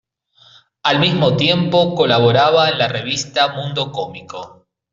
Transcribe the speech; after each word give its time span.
Al 0.81 0.99
mismo 0.99 1.37
tiempo 1.37 1.93
colaboraba 1.93 2.69
en 2.71 2.79
la 2.79 2.87
revista 2.87 3.49
"Mundo 3.53 3.91
Cómico". 3.91 4.65